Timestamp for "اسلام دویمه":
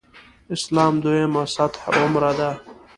0.55-1.43